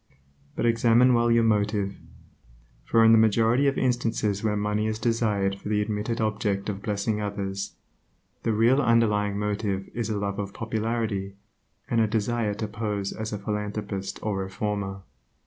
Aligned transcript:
But 0.55 0.65
examine 0.65 1.13
well 1.13 1.29
your 1.29 1.43
motive, 1.43 1.95
for 2.85 3.05
in 3.05 3.11
the 3.11 3.19
majority 3.19 3.67
of 3.67 3.77
instances 3.77 4.43
where 4.43 4.55
money 4.57 4.87
is 4.87 4.97
desired 4.97 5.59
for 5.59 5.69
the 5.69 5.79
admitted 5.79 6.19
object 6.19 6.69
of 6.69 6.81
blessing 6.81 7.21
others, 7.21 7.75
the 8.41 8.51
real 8.51 8.81
underlying 8.81 9.37
motive 9.37 9.91
is 9.93 10.09
a 10.09 10.17
love 10.17 10.39
of 10.39 10.55
popularity, 10.55 11.35
and 11.87 12.01
a 12.01 12.07
desire 12.07 12.55
to 12.55 12.67
pose 12.67 13.13
as 13.13 13.31
a 13.31 13.37
philanthropist 13.37 14.17
or 14.23 14.37
reformer. 14.39 15.03